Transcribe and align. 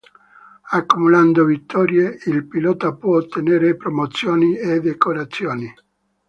Accumulando 0.71 1.45
vittorie 1.45 2.17
il 2.25 2.47
pilota 2.47 2.91
può 2.95 3.17
ottenere 3.17 3.75
promozioni 3.75 4.57
e 4.57 4.79
decorazioni. 4.79 5.71